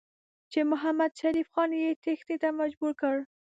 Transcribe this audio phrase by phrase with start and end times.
[0.51, 3.15] چې محمدشریف خان یې تېښتې ته مجبور کړ.